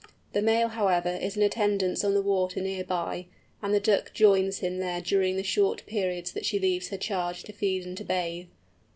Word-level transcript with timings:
The 0.33 0.41
male, 0.41 0.69
however, 0.69 1.09
is 1.15 1.37
in 1.37 1.43
attendance 1.43 2.03
on 2.03 2.15
the 2.15 2.23
water 2.23 2.59
near 2.59 2.83
by, 2.83 3.27
and 3.61 3.71
the 3.71 3.79
duck 3.79 4.15
joins 4.15 4.57
him 4.57 4.79
there 4.79 4.99
during 4.99 5.35
the 5.35 5.43
short 5.43 5.85
periods 5.85 6.31
that 6.31 6.43
she 6.47 6.57
leaves 6.57 6.87
her 6.87 6.97
charge 6.97 7.43
to 7.43 7.53
feed 7.53 7.85
and 7.85 7.95
to 7.97 8.03
bathe. 8.03 8.47